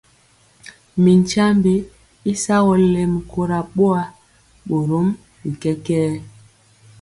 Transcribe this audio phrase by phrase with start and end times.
[1.03, 1.73] Mi tyiambe
[2.29, 4.03] y sagɔ lɛmi kora boa,
[4.67, 5.07] borom
[5.39, 6.09] bi kɛkɛɛ.